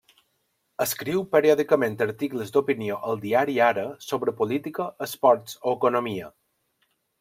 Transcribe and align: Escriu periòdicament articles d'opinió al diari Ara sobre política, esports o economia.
Escriu 0.85 1.21
periòdicament 1.35 1.99
articles 2.07 2.55
d'opinió 2.57 2.99
al 3.11 3.23
diari 3.27 3.61
Ara 3.69 3.87
sobre 4.09 4.37
política, 4.43 4.93
esports 5.11 5.63
o 5.65 5.79
economia. 5.81 6.37